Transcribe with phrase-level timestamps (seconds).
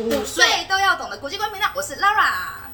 [0.00, 2.30] 五岁都要懂的国际观频道，我是 Lara，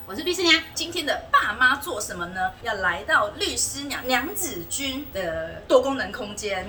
[0.07, 0.63] 我是律师娘。
[0.75, 2.51] 今天的爸妈做什么呢？
[2.63, 6.67] 要来到律师娘娘子军的多功能空间。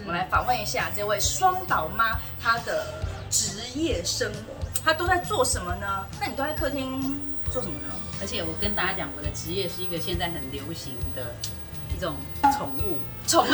[0.00, 6.06] 我们来访问一下这位双宝妈，她的职业生活，她都在做什么呢？
[6.18, 7.20] 那你都在客厅
[7.52, 7.94] 做什么呢？
[8.22, 11.34] 而且我跟大家讲，我的职业是一个现在很流行的
[11.94, 12.14] 一种
[12.56, 12.96] 宠物，
[13.26, 13.50] 宠物，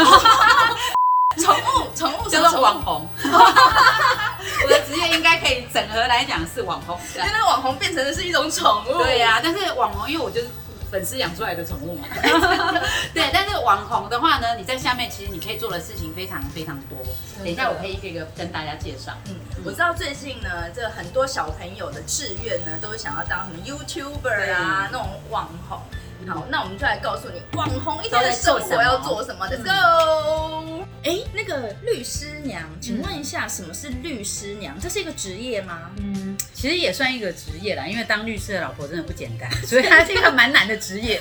[1.39, 3.07] 宠物，宠物，叫做网红。
[3.23, 6.99] 我的职业应该可以整合来讲是网红。
[7.15, 8.99] 原来网红变成的是一种宠物。
[8.99, 10.49] 对呀，但是网红，因为我就是
[10.91, 12.09] 粉丝养出来的宠物嘛。
[13.15, 16.99] 对，但是网红的话呢，你在下面其实你可以做的事情非常非常多。
[17.39, 19.13] 等一下我可以一个一个跟大家介绍。
[19.29, 25.81] 嗯，我知道最近呢，这很多小朋友的志愿呢，都是想要当什么 YouTuber 啊，那种网红。
[26.29, 29.49] 好，那我们就来告诉你，网红一天的生活要做什么。
[29.49, 30.80] Let's go。
[31.03, 34.79] 哎，那个律师娘，请问一下，什么是律师娘？
[34.79, 35.91] 这是一个职业吗？
[35.97, 41.19] 嗯，其实也算一个职业啦，因为当律师的老婆真的不简单， 所以她是一个蛮难的职业。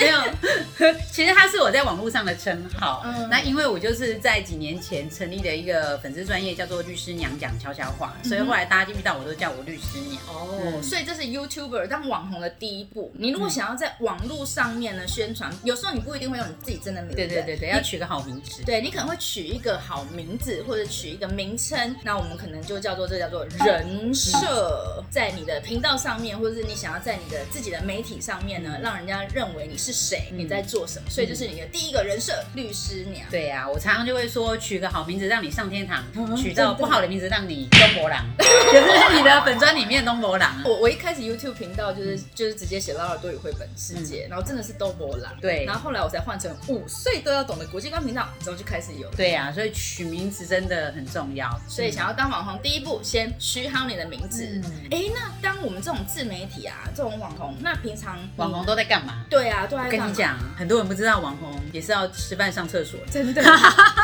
[0.00, 3.02] 没有， 其实它是我在网络上的称号。
[3.04, 10.20] 嗯，那因为我就是在几年前成立的一个粉丝专业，叫做律师娘讲悄悄话，所以后来大家就遇到我都叫我律师娘。
[10.26, 13.12] 哦，所以这是 YouTuber 当网红的第一步。
[13.16, 17.16] 你如果想要在网络上面呢宣传，有时候你不一定会用你自己真的名字。
[17.16, 18.62] 对对对对，要取个好名字。
[18.64, 21.94] 对你可能会取一个好名字，或者取一个名称。
[22.02, 29.78] 那我们可能就叫做这叫做人设，在你的频道上面，或者是你想要在你的自己的媒体上面呢，让人家认为你。
[29.86, 30.32] 你是谁？
[30.32, 31.10] 你在做什么？
[31.10, 33.28] 所以就是你的第一个人设，律师娘。
[33.30, 36.02] 对呀，我常常就会说，取个好名字让你上天堂，
[36.34, 40.58] 取到不好的名字让你东博郎， 就是你的本专里面东博狼。
[40.64, 45.30] 我我一开始 YouTube 频道就是就是直接写拉尔多语绘本世界，然后真的是东博狼。
[45.38, 49.10] 对，然后后来我才换成五岁都要懂的国际观频道，之后就开始有。
[49.10, 51.60] 对呀，所以取名字真的很重要。
[51.68, 54.62] 所以想要当网红，第一步先取好你的名字。
[54.90, 59.26] 哎，那当我们这种自媒体啊，这种网红，那平常网红都在干嘛？
[59.28, 59.68] 对啊。
[59.74, 63.42] 我跟你讲，很多人不知道网红也是要吃饭上厕所，真的。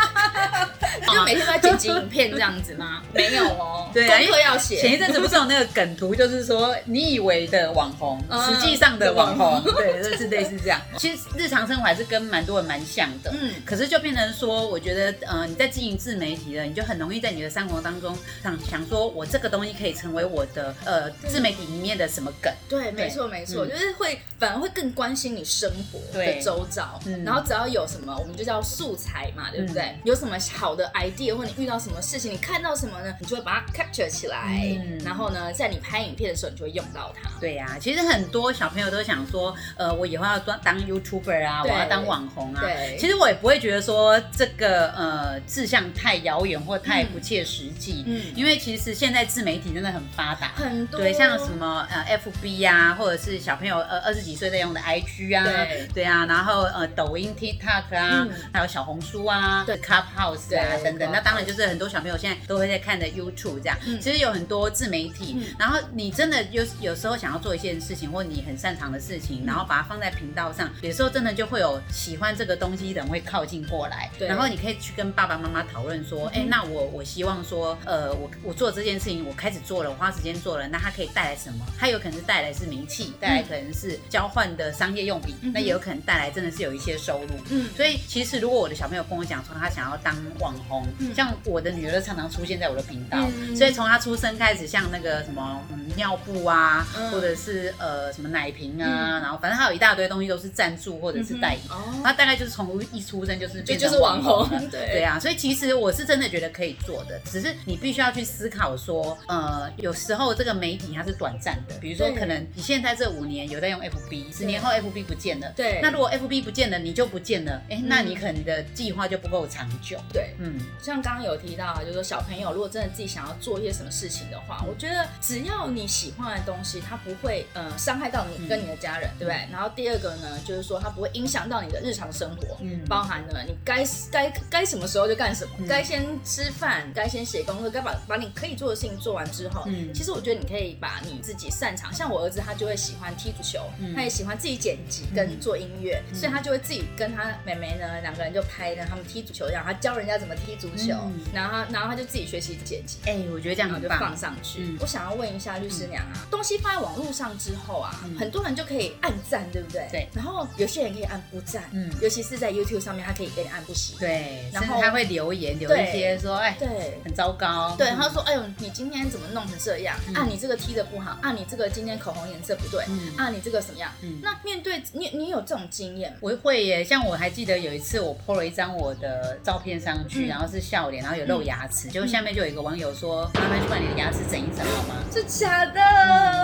[1.12, 3.02] 就每天都在剪辑影片这样子吗？
[3.12, 4.80] 没有哦，对，功课要写。
[4.80, 10.80] 前一阵子不是有那个梗图，就是说你以为的网红，实际上的网红，对，就是类似这样。
[10.98, 13.50] 其实日常生活还是跟蛮多人蛮像的，嗯。
[13.64, 22.52] 可是就变成说，我觉得，呃，你在经营自媒体的，你就很容易在你的生活当中想想说，我这个东西可以成为我的呃自媒体里面的什么梗？
[22.68, 29.96] 对，没错没错，就是会反而会更关心你生活的周遭，然后只要有什么，我们就叫素材嘛，对不对？
[30.04, 33.14] 有什么好的 idea 或你遇到什么事情，你看到什么呢？
[33.20, 34.98] 你就会把它 capture 起来，嗯。
[35.04, 37.30] 然后呢，在你拍影片的时候，你就会用到它。
[37.40, 42.60] 对呀，其实很多小朋友都想说，呃，我以后要当当 YouTuber 啊，我要当网红啊。
[42.60, 48.04] 对，其实我也不会觉得说这个呃志向太遥远或太不切实际。
[48.06, 51.00] 嗯，因为其实现在自媒体真的很发达，很多。
[51.00, 55.88] 对，像什么呃 FB 啊，或者是小朋友呃二十几岁在用的 IG 啊，对。
[55.94, 59.80] 对啊，然后呃抖音 TikTok 啊，还有小红书啊，对。
[59.80, 61.10] Clubhouse 啊等等。
[61.12, 65.36] 那当然就是很多小朋友现在都会在看的 YouTube 这样，其实有很多自媒体。
[65.58, 74.10] 然后你真的有有时候想要做一件事情，或你很擅长的事情，然后把它放在频道上，有时候真的就会有喜欢这个东西的人会靠近过来。
[74.18, 81.66] 然后你可以去跟爸爸妈妈讨论说，哎，那我我希望说，呃，我我做这件事情，我开始做了，我花时间做了，那它可以带来什么？
[81.78, 87.28] 它有可能是带来是名气，带来可能是交换的商业用品，那也有可能带来真的是有一些收入。
[87.50, 90.79] 嗯，所以其实如果我的小朋友跟我讲说他想要当网红，
[91.14, 93.18] 像我的女儿常常出现在我的频道，
[93.56, 101.62] 所以从她出生开始，像那个什么嗯尿布啊，或者是呃什么奶瓶啊，然后反正她有一大堆东西都是赞助或者是代言，
[102.02, 104.80] 她大概就是从一出生就是就就是网红，对。
[104.90, 129.48] 对啊，所以其实我是真的觉得可以做的，只是你必须要去思考说，呃，有时候这个媒体它是短暂的，比如说可能你现在这五年有在用 FB，十年后 FB 不见了，对，那如果 FB 不见了，你就不见了，哎，那你可能你的计划就不够长久，对，嗯，像刚刚有提到啊，就是说小朋友如果真的自己想要做一些什么事情的话，我觉得只要你喜欢的东西，它不会呃伤害到你跟你的家人，对不对？
[129.50, 143.60] 然后第二个呢，就是说它不会影响到你的日常生活，嗯，包含了你该该该什么时候就干什么，该先吃饭，该先写功课，该把把你可以做的事情做完之后，嗯，其实我觉得你可以把你自己擅长，像我儿子他就会喜欢踢足球，
[143.94, 150.94] 他也喜欢自己剪辑跟做音乐，所以他就会自己跟他妹妹呢两个人就拍呢他们踢足球一样，他教人家怎么踢足球，
[151.32, 152.98] 然后然后他就自己学习剪辑。
[153.06, 154.76] 哎，我觉得这样就放上去。
[154.80, 159.88] 我想要问一下律师娘啊，东西放在网络上之后啊，很多人就可以按赞，对不对？
[159.90, 160.08] 对。
[160.14, 163.96] 然后有些人可以按不赞，嗯，尤其是在 YouTube 上面，他可以给你按不行。
[163.98, 164.50] 对。
[164.52, 167.74] 然后他会留言留一些说，哎，对，很糟糕。
[167.78, 169.96] 对，他说，哎呦，你今天怎么弄成这样？
[170.14, 171.18] 啊，你这个踢的不好。
[171.22, 172.84] 啊，你这个今天口红颜色不对。
[173.16, 173.90] 啊，你这个什么样？
[174.22, 176.14] 那面对你，你有这种经验？
[176.20, 184.96] 我会耶，像我还记得有一次我 po 了一张我的照片上去，然后是笑脸，然后有露牙齿，就下面就有一个网友说，麻烦去把你的牙齿整一整好吗？
[185.12, 185.80] 是假的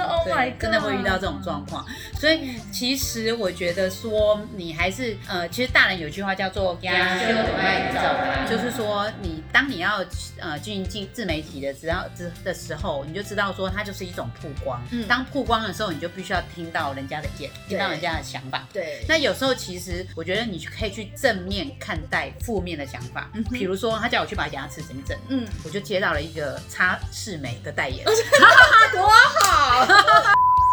[0.08, 1.84] ，Oh my god，真的会遇到这种状况。
[2.18, 10.04] 所以其实我觉得说，你还是呃，其实大人有句话叫做“牙修的爱照”，就是说你当你要
[10.38, 14.82] 呃进进自媒体的只要之的时候，你就知道说它就是一种曝光。
[14.90, 18.66] 嗯，当曝光的时候，你就必须要听到人家的见，听到人家的想法。
[18.72, 23.30] 对，那有时候其实我觉得你可以去正面看待负面的想法。
[23.34, 28.04] 嗯，比如说他叫我去把牙齿整整，嗯，我就接到了一个擦视美的代言，
[28.92, 29.86] 多好。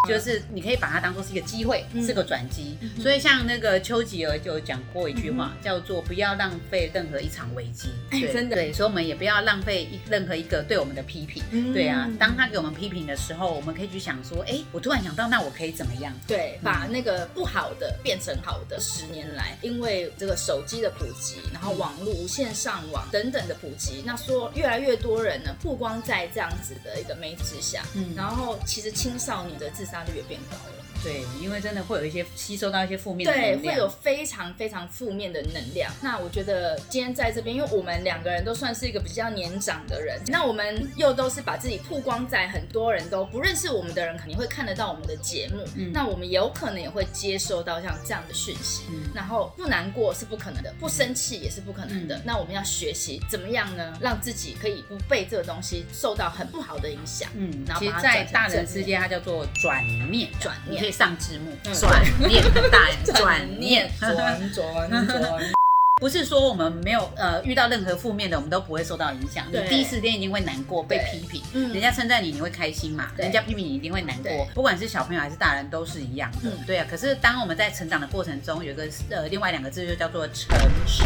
[0.08, 2.78] 就是你可以把它当做是一个机会，是个转机。
[3.02, 7.90] 所以像那个丘吉尔就讲过一句话，叫做不要浪费任何一场危机。
[8.32, 11.44] 真的，对，所以我们也不要浪费一任何一个对我们的批评。
[11.74, 16.14] 对啊，当他给我们批评的时候，我们可以去想说，哎，我突然想到，那我可以怎么样？
[16.28, 18.80] 对，把那个不好的变成好的。
[18.80, 30.83] 十年来，因为这个手机的普及，然后网络无线上网等等的普及，那说越来越多人呢，曝光在这样子的一个媒体之下，嗯，然后其实青少年的自杀率也变高了。
[31.04, 35.92] 对，因为真的会有一些吸收到一些负面的能量，对，会有非常非常负面的能量。
[36.02, 48.84] 那我觉得今天在这边，因为我们两个人都算是一个比较年长的人，那我们又都是把自己曝光在很多人都不认识我们的人肯定会看得到我们的节目，那我们有可能也会接收到像这样的讯息，
[49.14, 52.22] 然后不难过是不可能的，不生气也是不可能的。
[52.24, 53.98] 那我们要学习怎么样呢？
[54.00, 57.30] 让自己可以不被这个东西受到很不好的影响。
[57.36, 60.93] 嗯，其实，在大人世界，它叫做转念，转念。
[60.94, 64.16] 上字幕，转念，大 转念，转
[64.54, 65.63] 转转。
[66.04, 69.46] 不是说我们没有呃遇到任何负面的，我们都不会受到影响。
[69.50, 71.42] 你第一时间一定会难过，被批评，
[71.72, 73.10] 人家称赞你，你会开心嘛？
[73.16, 74.46] 人家批评你，一定会难过。
[74.54, 76.52] 不管是小朋友还是大人，都是一样的。
[76.68, 76.86] 对啊。
[76.90, 80.50] 可是当我们在成长的过程中，有个呃另外两个字就叫做成
[80.86, 81.06] 熟，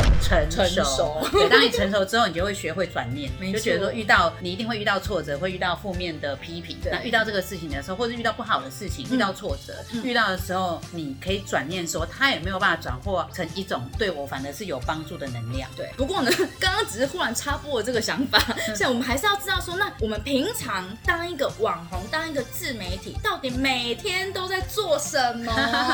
[0.49, 1.27] 成熟。
[1.31, 6.75] 对，当你成熟之后，你就会学会转念，就觉得说遇到你一定会遇到挫折，会遇到负面的批评。
[6.91, 14.81] 那遇到这个事情的时候，或者遇到不好的事情，遇到挫折，遇到的时候，你可以转念说，他也没有办法转化成一种对我反而是有。
[14.87, 15.91] 帮助的能量，对。
[15.97, 18.39] 不过呢， 刚刚只是忽然插播了这个想法，
[18.73, 25.53] 所以我们还是要知道说，那我们平常当一个网红，当一个自媒体，到底每天都在做什么？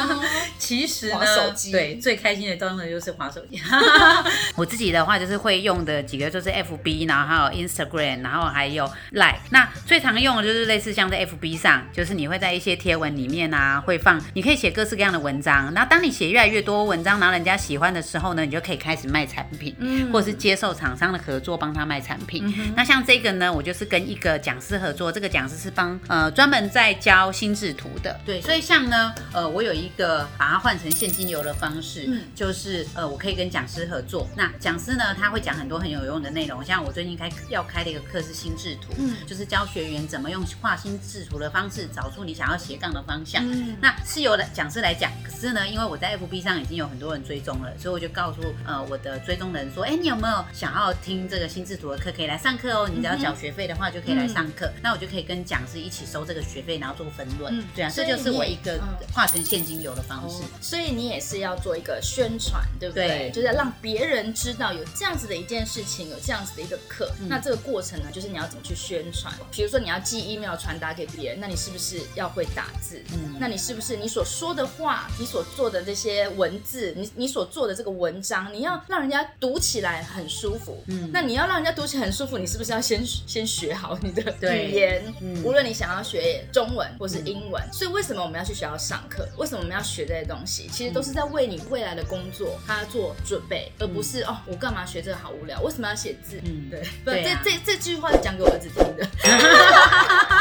[0.59, 3.59] 其实呢，手机，对，最开心的当然就是滑手机。
[4.55, 9.39] 我自己的话就是会用的几个就是 FB，然后还有 Instagram，然后还有 Like。
[9.49, 15.73] 那最常用的就是类似像在 FB 上，就是你会在一些贴文里面啊，会放，你可以写各式各样的文章。
[15.73, 18.82] 然后当你写越来越多文章，然后人家喜欢的时候呢，你就可以。
[18.83, 22.53] 开始卖产品，嗯，或者是接受厂商的合作，帮他卖产品。
[22.75, 28.19] 那像这个呢，我就是跟一个讲师合作，这个讲师是帮呃专门在教心智图的。
[28.25, 34.27] 对，所以像呢，呃，我有一个把它换成现金流的方式，嗯，就是呃，我可以跟讲师合作。
[34.35, 36.61] 那讲师呢，他会讲很多很有用的内容。
[36.65, 43.41] 像我最近开要开的一个课是心智图，嗯，就是教学员怎么用画心智图的方式找出你想要斜杠的方向。
[43.49, 48.41] 嗯，那是由讲师来讲，可是呢，因为我在 FB 上已经有很多人追踪了，所以我就告诉。
[48.65, 52.11] 呃，我的追踪人说，哎，你有没有想要听这个心智图的课？
[52.11, 52.89] 可以来上课哦。
[52.89, 54.71] 你只要缴学费的话，就可以来上课。
[54.81, 57.57] 那我就可以跟讲师一起收这个学费，然后做分论。
[57.57, 58.79] 嗯，对啊，这就是我一个
[59.13, 60.43] 化成现金流的方式。
[60.61, 63.31] 所以你也是要做一个宣传，对不对？
[63.33, 67.11] 就是让别人知道有这样子的一件事情，有这样子的一个课。
[67.27, 69.33] 那这个过程呢，就是你要怎么去宣传？
[69.51, 73.01] 比如说你要寄 email 传达给别人，那你是不是要会打字？
[73.13, 85.03] 嗯，那你是不是你所说的话，你所做的这些文字，你你所做的这个文章，你要让人家读起来很舒服，嗯，那你要让人家读起来很舒服，你是不是要先先学好你的语言？
[85.19, 89.27] 嗯，无论你想要学中文或是英文，所以为什么我们要去学校上课？
[89.37, 90.69] 为什么我们要学这些东西？
[90.71, 95.59] 其实都是在为你未来的工作他做准备，而不是哦，我干嘛学这个好无聊？
[95.61, 96.39] 为什么要写字？
[96.45, 99.03] 嗯，对，不，这这这句话是讲给我儿子听的。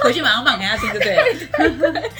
[0.04, 0.98] 回去马上放给他听，对
[1.70, 2.10] 不对？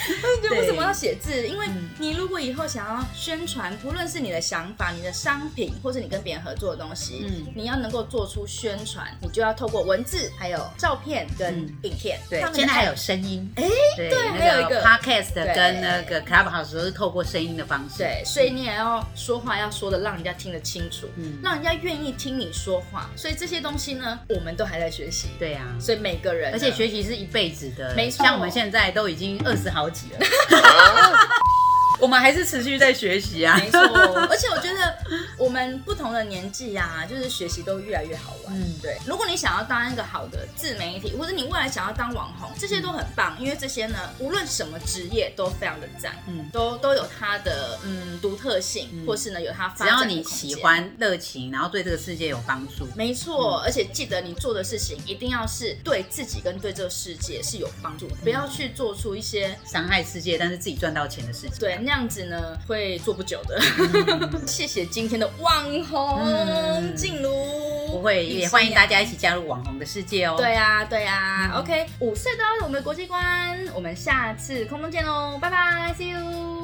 [0.43, 1.47] 就为什么要写字？
[1.47, 1.67] 因为
[1.99, 12.19] 你如果以后想要宣传，不论是你的想法、你的商品，或是你跟别人合作的东西，嗯，你要能够做出宣传，你就要透过文字、还有照片跟影片。
[12.29, 13.51] 对，现在还有声音。
[13.57, 13.65] 哎，
[13.97, 17.99] 对，还有一个 podcast 跟那个 clubhouse 都是透过声音的方式。
[17.99, 23.11] 对，所以你也要说话，要说的让人家听得清楚，嗯，让人家愿意听你说话。
[23.17, 25.29] 所以这些东西呢，我们都还在学习。
[25.39, 27.95] 对呀，所以每个人，而且学习是一辈子的。
[27.95, 30.19] 没错，像我们现在都已经二十好几了。
[32.01, 33.79] 我们还是持续在学习啊，没错。
[34.29, 34.97] 而且我觉得
[35.37, 38.55] 我们不同的年纪啊，就是学习都越来越好玩。
[38.57, 38.97] 嗯，对。
[39.07, 53.61] 如果你想要当一个好的自媒体，或者你未来想要当网红，这些都很棒，因为这些呢，无论什么职业都非常的赞，嗯，都都有它的嗯独特性，或是呢有它发展只要你喜欢、热情，然后对这个世界有帮助，没错。
[53.61, 61.59] 而且记得你做的事情一定要是对自己跟对这个世界是有帮助的，不要去做出一些伤害世界但是自己赚到钱的事情。
[61.59, 61.77] 对。
[61.91, 63.61] 这样子呢会做不久的。
[64.47, 67.29] 谢谢今天的网红静茹，
[67.89, 70.37] 不会也欢迎大家一起加入网红的世界哦。
[70.39, 76.60] 对呀对呀，OK，五岁都要我们的国际观，我们下次空中见喽，拜拜，See you。